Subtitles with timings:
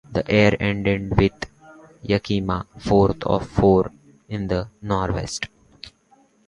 [0.11, 1.31] The year ended with
[2.01, 3.91] Yakima fourth of four
[4.27, 5.45] in the Northwest.